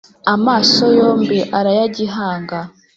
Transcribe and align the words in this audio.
Amaso 0.33 0.83
yombi 0.99 1.39
arayagihanga 1.59 2.59